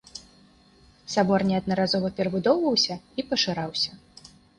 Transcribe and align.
Сабор 1.15 1.43
неаднаразова 1.49 2.09
перабудоўваўся 2.19 2.95
і 2.97 3.21
пашыраўся. 3.35 3.91